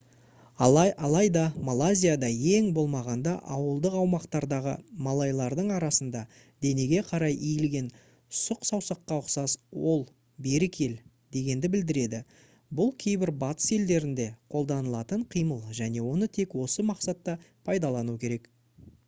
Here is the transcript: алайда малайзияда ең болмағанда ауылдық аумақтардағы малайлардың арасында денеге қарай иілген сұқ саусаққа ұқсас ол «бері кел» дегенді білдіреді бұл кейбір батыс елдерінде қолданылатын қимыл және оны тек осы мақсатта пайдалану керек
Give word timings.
алайда 0.67 1.41
малайзияда 1.65 2.29
ең 2.51 2.69
болмағанда 2.77 3.33
ауылдық 3.55 3.97
аумақтардағы 4.03 4.71
малайлардың 5.07 5.67
арасында 5.75 6.21
денеге 6.67 7.03
қарай 7.09 7.35
иілген 7.49 7.91
сұқ 8.39 8.65
саусаққа 8.71 9.17
ұқсас 9.23 9.55
ол 9.91 10.01
«бері 10.47 10.69
кел» 10.79 10.95
дегенді 11.37 11.71
білдіреді 11.77 12.21
бұл 12.79 12.89
кейбір 13.05 13.33
батыс 13.45 13.67
елдерінде 13.77 14.25
қолданылатын 14.55 15.27
қимыл 15.37 15.61
және 15.83 16.07
оны 16.15 16.29
тек 16.39 16.57
осы 16.65 16.87
мақсатта 16.93 17.37
пайдалану 17.71 18.17
керек 18.25 18.49